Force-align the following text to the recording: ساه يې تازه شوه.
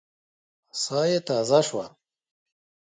ساه 0.81 1.05
يې 1.11 1.19
تازه 1.27 1.59
شوه. 1.67 1.85